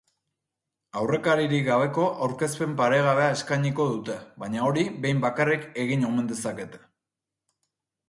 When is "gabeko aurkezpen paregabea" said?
1.67-3.29